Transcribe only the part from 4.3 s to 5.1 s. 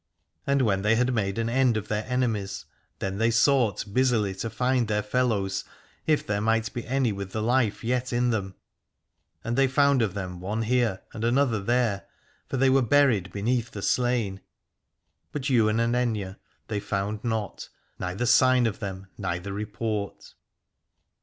to find their